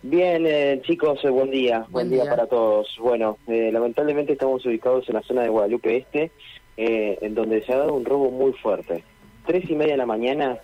[0.01, 1.79] Bien, eh, chicos, eh, buen día.
[1.89, 2.21] Buen, Buen día.
[2.23, 2.31] día.
[2.31, 2.95] para todos.
[2.99, 6.31] Bueno, eh, lamentablemente estamos ubicados en la zona de Guadalupe Este,
[6.77, 9.03] eh, en donde se ha dado un robo muy fuerte.
[9.45, 10.57] Tres y media de la mañana,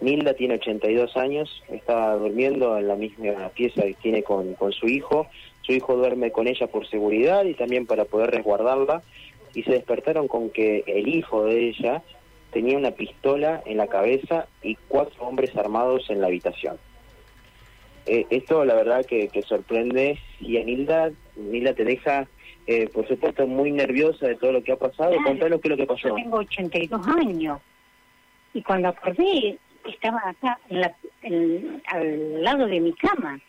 [0.00, 4.88] Nilda tiene 82 años, está durmiendo en la misma pieza que tiene con, con su
[4.88, 5.28] hijo.
[5.62, 9.02] Su hijo duerme con ella por seguridad y también para poder resguardarla.
[9.54, 12.02] Y se despertaron con que el hijo de ella
[12.52, 16.78] tenía una pistola en la cabeza y cuatro hombres armados en la habitación.
[18.06, 22.26] Eh, esto la verdad que, que sorprende y a Nilda, Nilda te deja,
[22.66, 25.10] eh, por supuesto, muy nerviosa de todo lo que ha pasado.
[25.12, 25.24] Claro.
[25.24, 26.14] Contanos qué es lo que Yo pasó.
[26.16, 27.60] tengo 82 años.
[28.54, 29.56] Y cuando acordé,
[29.88, 33.40] estaba acá, en la- en- al lado de mi cama.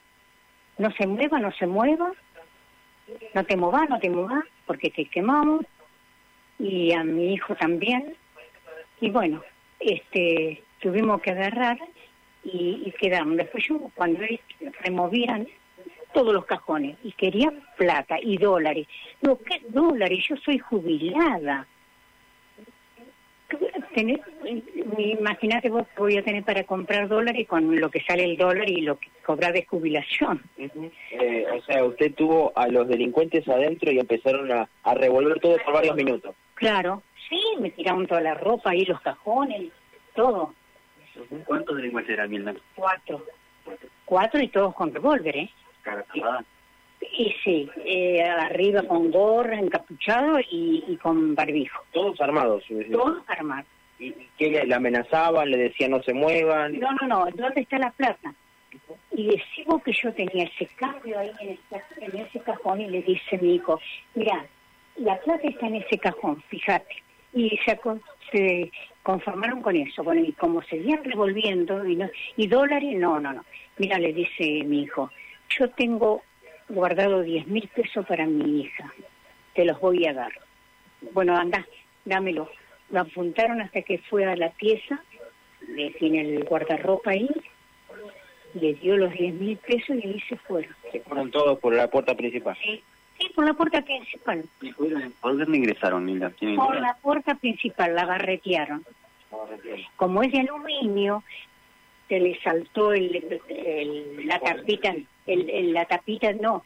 [0.77, 2.11] No se mueva, no se mueva.
[3.33, 5.65] No te movas, no te movas, porque te quemamos.
[6.59, 8.15] Y a mi hijo también.
[9.01, 9.43] Y bueno,
[9.79, 11.77] este tuvimos que agarrar
[12.43, 13.37] y, y quedamos.
[13.37, 14.19] Después yo, cuando
[14.81, 15.47] removían
[16.13, 18.87] todos los cajones y quería plata y dólares.
[19.21, 20.23] Digo, ¿qué dólares?
[20.29, 21.67] Yo soy jubilada.
[23.93, 24.21] Tener-
[24.97, 28.69] Imagínate vos que voy a tener para comprar dólares con lo que sale el dólar
[28.69, 30.41] y lo que cobrar de jubilación.
[30.57, 35.57] Eh, o sea, usted tuvo a los delincuentes adentro y empezaron a, a revolver todo
[35.63, 36.35] por varios minutos.
[36.55, 39.71] Claro, sí, me tiraron toda la ropa ahí, los cajones,
[40.15, 40.53] todo.
[41.45, 42.53] ¿Cuántos delincuentes eran, Milda?
[42.75, 43.25] Cuatro.
[44.05, 45.49] Cuatro y todos con revólver, ¿eh?
[47.11, 51.83] Y sí, eh, arriba con gorra, encapuchado y, y con barbijo.
[51.91, 52.63] Todos armados.
[52.91, 53.65] Todos armados.
[53.99, 55.49] ¿Y qué le, le amenazaban?
[55.51, 56.79] ¿Le decían no se muevan?
[56.79, 58.33] No, no, no, ¿dónde está la plata?
[59.11, 63.01] Y decimos que yo tenía ese cambio ahí en, esta- en ese cajón y le
[63.03, 63.79] dice mi hijo,
[64.15, 64.45] mira,
[64.97, 66.95] la plata está en ese cajón, fíjate.
[67.33, 68.01] Y se, acon-
[68.31, 68.71] se
[69.03, 70.03] conformaron con eso.
[70.03, 73.45] Bueno, y como seguían revolviendo, y, no, y dólares, no, no, no.
[73.77, 75.11] Mira, le dice mi hijo,
[75.49, 76.23] yo tengo
[76.69, 78.91] guardado 10 mil pesos para mi hija,
[79.53, 80.31] te los voy a dar.
[81.11, 81.67] Bueno, anda,
[82.05, 82.49] dámelo.
[82.89, 85.03] Lo apuntaron hasta que fue a la pieza,
[85.67, 87.29] le tiene el guardarropa ahí,
[88.53, 90.73] le dio los 10 mil pesos y ahí se fueron.
[90.91, 92.55] Se fueron todos por la puerta principal.
[92.63, 92.83] Sí,
[93.33, 94.43] por la puerta principal.
[95.21, 96.31] ¿Por dónde ingresaron, Milda?
[96.55, 98.83] Por la puerta principal, la barretearon.
[99.95, 101.23] Como es de aluminio,
[102.07, 104.93] se le saltó el, el- la tapita,
[105.25, 106.63] el, la tapita, no,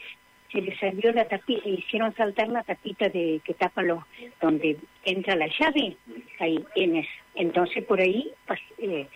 [0.52, 4.04] se le salió la tapita, le hicieron saltar la tapita de que tapa los,
[4.42, 5.96] donde entra la llave,
[6.40, 7.08] ahí tienes.
[7.36, 8.32] Entonces por ahí
[8.80, 9.08] eh,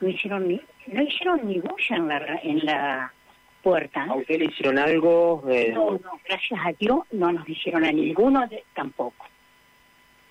[0.00, 3.12] no hicieron ni, no hicieron ni bulla en la, en la
[3.62, 4.04] puerta.
[4.04, 5.44] ¿A usted le hicieron algo?
[5.48, 9.26] Eh, No, no, gracias a Dios no nos hicieron a ninguno de- tampoco.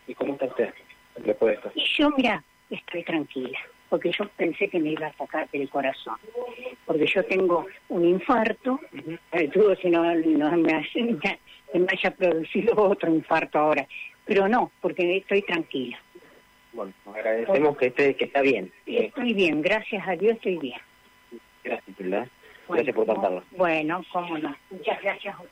[0.07, 0.73] ¿Y cómo está usted
[1.17, 1.72] después de esto?
[1.75, 6.16] Y yo, mira, estoy tranquila, porque yo pensé que me iba a sacar del corazón.
[6.85, 8.79] Porque yo tengo un infarto,
[9.31, 10.85] eh, dudo si no, no me,
[11.88, 13.88] haya producido otro infarto ahora.
[14.25, 16.00] Pero no, porque estoy tranquila.
[16.73, 18.72] Bueno, agradecemos que esté, que está bien.
[18.85, 20.79] Estoy bien, gracias a Dios estoy bien.
[21.63, 21.97] gracias,
[22.69, 23.44] Gracias por contarlo.
[23.57, 24.56] Bueno, cómo no.
[24.69, 25.44] Muchas gracias a.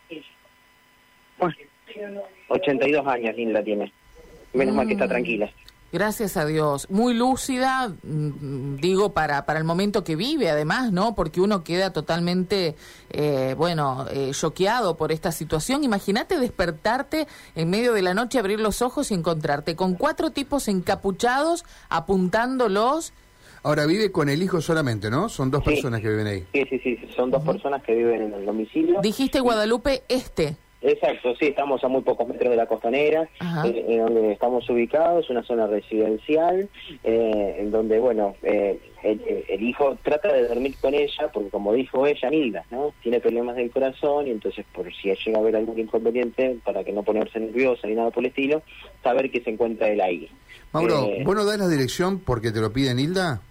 [1.39, 1.55] Bueno,
[2.49, 3.91] 82 años Linda tiene.
[4.53, 5.09] Menos mal que está Mm.
[5.09, 5.49] tranquila.
[5.89, 6.89] Gracias a Dios.
[6.89, 11.15] Muy lúcida, mm, digo, para, para el momento que vive, además, ¿no?
[11.15, 12.75] Porque uno queda totalmente,
[13.09, 15.85] eh, bueno, eh, choqueado por esta situación.
[15.85, 20.67] Imagínate despertarte en medio de la noche, abrir los ojos y encontrarte con cuatro tipos
[20.67, 23.13] encapuchados apuntándolos.
[23.63, 25.29] Ahora vive con el hijo solamente, ¿no?
[25.29, 25.71] Son dos Sí.
[25.71, 26.43] personas que viven ahí.
[26.53, 26.99] Sí, sí, sí.
[27.15, 29.01] Son dos personas que viven en el domicilio.
[29.01, 30.55] Dijiste Guadalupe Este.
[30.79, 33.23] Exacto, sí, estamos a muy pocos metros de la costanera,
[33.65, 36.69] eh, en donde estamos ubicados, una zona residencial,
[37.03, 41.73] eh, en donde, bueno, eh, el, el hijo trata de dormir con ella, porque como
[41.73, 42.93] dijo ella, Nilda, ¿no?
[43.01, 46.93] Tiene problemas del corazón y entonces por si llega a haber algún inconveniente, para que
[46.93, 48.61] no ponerse nerviosa ni nada por el estilo,
[49.03, 50.29] saber que se encuentra él ahí.
[50.73, 53.41] Mauro, Eh, ¿vos no das la dirección porque te lo pide Nilda?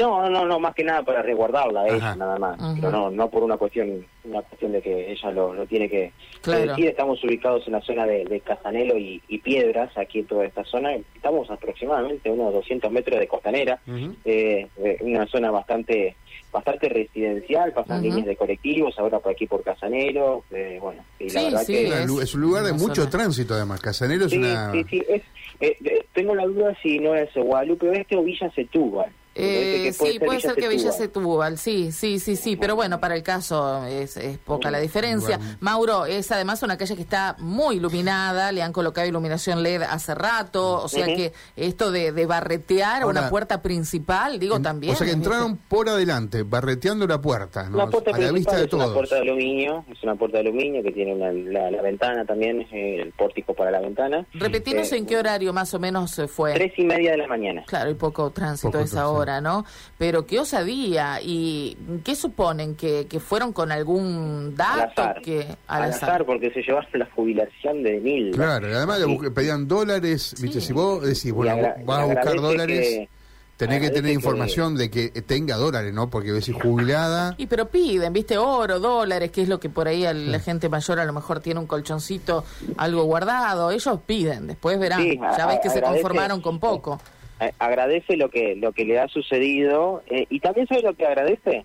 [0.00, 2.16] No, no, no, más que nada para resguardarla ella, Ajá.
[2.16, 2.58] nada más.
[2.60, 2.72] Ajá.
[2.74, 6.12] Pero no, no por una cuestión, una cuestión de que ella lo, lo tiene que,
[6.32, 6.66] que Claro.
[6.70, 6.86] decir.
[6.88, 10.64] Estamos ubicados en la zona de, de Casanelo y, y Piedras, aquí en toda esta
[10.64, 10.94] zona.
[11.14, 14.14] Estamos aproximadamente a unos 200 metros de costanera, Ujú.
[14.24, 16.16] eh, eh, una zona bastante
[16.52, 21.40] bastante residencial, pasan líneas de colectivos, ahora por aquí por Casanelo, eh, bueno, y la
[21.40, 22.06] Sí, verdad sí, que...
[22.06, 23.10] Lu- es un lugar de mucho zona.
[23.10, 23.80] tránsito, además.
[23.80, 24.72] Casanero es Sí, una.
[24.72, 25.22] sí, sí, es,
[25.60, 29.12] eh, eh, tengo la duda si no es Guadalupe Oeste o Villa Setúbal.
[29.34, 31.56] Eh, sí, puede ser que Villa Setúbal.
[31.56, 35.38] Sí, sí, sí, sí, pero bueno, para el caso es, es poca la diferencia.
[35.38, 35.56] Bueno.
[35.60, 40.14] Mauro, es además una calle que está muy iluminada, le han colocado iluminación LED hace
[40.14, 41.16] rato, o sea Ujú.
[41.16, 44.94] que esto de, de barretear Ahora, una puerta principal, digo En- también.
[44.94, 47.78] O sea que entraron por adelante, barreteando la puerta, ¿no?
[47.78, 48.96] La puerta a la vista principal de es una todos.
[48.96, 52.66] puerta de aluminio, es una puerta de aluminio que tiene una, la, la ventana también,
[52.72, 54.26] el pórtico para la ventana.
[54.34, 56.54] Repetinos Eh, en qué horario más o menos fue.
[56.54, 57.62] Tres y media de la mañana.
[57.66, 59.19] Claro, y poco tránsito Poco a esa tránsito.
[59.42, 59.64] ¿No?
[59.98, 65.20] Pero qué osadía y qué suponen que, que fueron con algún Al dato azar.
[65.22, 68.36] que al azar, porque se llevaron la jubilación de Nilda.
[68.36, 69.18] Claro, y además Sí.
[69.34, 70.60] pedían dólares, ¿viste?
[70.62, 73.08] Si vos decís, bueno, agra- vas a buscar dólares, que-
[73.56, 76.08] tenés que tener que- información de que tenga dólares, ¿no?
[76.08, 77.34] Porque decís jubilada.
[77.36, 80.98] Y pero piden, viste, oro, dólares, que es lo que por ahí la gente mayor
[80.98, 82.42] a lo mejor tiene un colchoncito,
[82.78, 83.70] algo guardado.
[83.70, 85.02] Ellos piden, después verán.
[85.02, 86.98] Sí, a- ya ves que se conformaron con poco.
[87.40, 91.06] Eh, agradece lo que lo que le ha sucedido eh, y también sabe lo que
[91.06, 91.64] agradece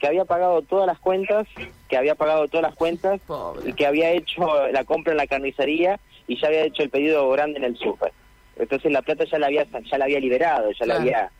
[0.00, 1.46] que había pagado todas las cuentas
[1.88, 3.70] que había pagado todas las cuentas Pobre.
[3.70, 7.30] y que había hecho la compra en la carnicería y ya había hecho el pedido
[7.30, 8.12] grande en el súper.
[8.56, 11.30] Entonces la plata ya la había ya la había liberado ya la había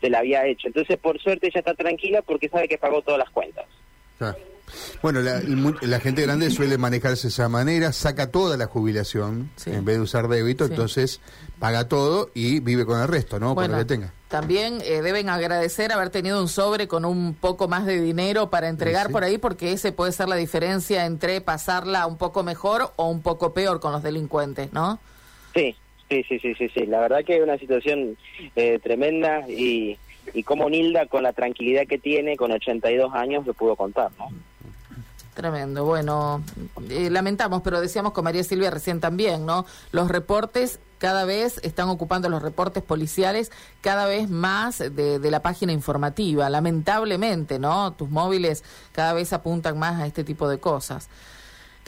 [0.00, 0.68] se la había hecho.
[0.68, 3.66] Entonces por suerte ella está tranquila porque sabe que pagó todas las cuentas.
[4.18, 4.38] Claro.
[5.02, 5.40] Bueno, la,
[5.82, 9.70] la gente grande suele manejarse de esa manera, saca toda la jubilación Sí.
[9.70, 10.72] en vez de usar débito, Sí.
[10.72, 11.20] entonces
[11.58, 13.48] paga todo y vive con el resto, ¿no?
[13.54, 14.12] Por Bueno, lo que tenga.
[14.28, 18.68] también eh, deben agradecer haber tenido un sobre con un poco más de dinero para
[18.68, 19.12] entregar Sí.
[19.12, 23.22] por ahí, porque ese puede ser la diferencia entre pasarla un poco mejor o un
[23.22, 24.98] poco peor con los delincuentes, ¿no?
[25.54, 25.76] Sí,
[26.10, 26.86] sí, sí, sí, sí, sí.
[26.86, 28.16] La verdad que es una situación
[28.56, 29.96] eh, tremenda y,
[30.34, 34.28] y como Nilda, con la tranquilidad que tiene, con 82 años, lo pudo contar, ¿no?
[35.36, 35.84] Tremendo.
[35.84, 36.42] Bueno,
[36.88, 39.66] eh, lamentamos, pero decíamos con María Silvia recién también, ¿no?
[39.92, 43.52] Los reportes cada vez están ocupando los reportes policiales
[43.82, 47.92] cada vez más de, de la página informativa, lamentablemente, ¿no?
[47.92, 51.10] Tus móviles cada vez apuntan más a este tipo de cosas.